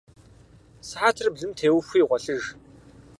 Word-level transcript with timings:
Сыхьэтыр 0.87 1.27
блым 1.33 1.51
теухуи 1.57 2.07
гъуэлъыж. 2.07 2.43